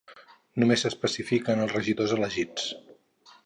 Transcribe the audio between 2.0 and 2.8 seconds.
elegits.